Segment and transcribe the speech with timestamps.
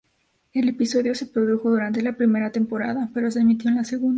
[0.51, 4.09] El episodio se produjo durante la primera temporada, pero se emitió en la segunda.